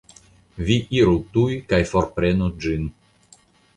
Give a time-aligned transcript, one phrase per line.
[0.69, 2.89] Vi iru tuj kaj forprenu ĝin.